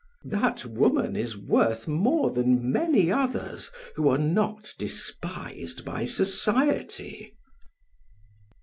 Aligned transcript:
That 0.25 0.65
woman 0.65 1.15
is 1.15 1.37
worth 1.37 1.87
more 1.87 2.31
than 2.31 2.71
many 2.71 3.11
others 3.11 3.69
who 3.95 4.09
are 4.09 4.17
not 4.17 4.73
despised 4.79 5.85
by 5.85 6.05
society. 6.05 7.35